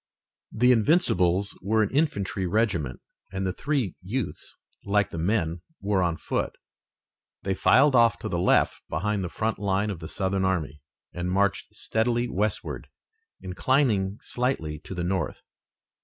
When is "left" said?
8.39-8.81